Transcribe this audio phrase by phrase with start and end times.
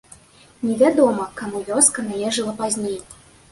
[0.69, 2.99] Невядома, каму вёска належала пазней.